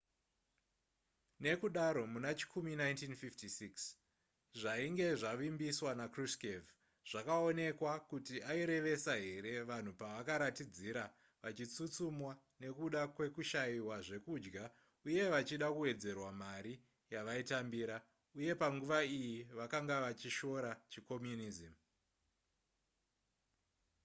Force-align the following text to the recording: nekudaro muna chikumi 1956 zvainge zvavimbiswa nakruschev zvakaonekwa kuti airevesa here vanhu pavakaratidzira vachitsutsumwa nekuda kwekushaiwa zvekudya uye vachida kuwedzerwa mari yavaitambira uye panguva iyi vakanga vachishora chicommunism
nekudaro 1.43 2.01
muna 2.13 2.31
chikumi 2.39 2.71
1956 2.77 4.59
zvainge 4.59 5.07
zvavimbiswa 5.21 5.91
nakruschev 6.01 6.63
zvakaonekwa 7.09 7.93
kuti 8.09 8.35
airevesa 8.51 9.13
here 9.25 9.53
vanhu 9.69 9.91
pavakaratidzira 10.01 11.03
vachitsutsumwa 11.43 12.33
nekuda 12.61 13.01
kwekushaiwa 13.15 13.95
zvekudya 14.07 14.65
uye 15.07 15.23
vachida 15.33 15.67
kuwedzerwa 15.75 16.29
mari 16.41 16.73
yavaitambira 17.13 17.97
uye 18.39 18.51
panguva 18.61 18.99
iyi 19.17 19.35
vakanga 19.57 19.95
vachishora 20.05 20.71
chicommunism 20.91 21.73